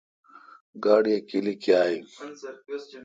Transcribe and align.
گاڑی 0.83 1.11
اے 1.15 1.19
کیلی 1.29 1.55
کاں 1.63 1.83
این۔ 1.89 2.01